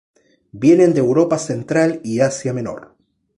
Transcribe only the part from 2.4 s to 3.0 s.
Menor.